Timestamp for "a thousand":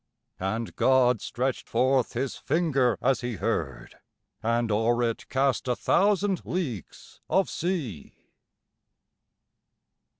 5.67-6.41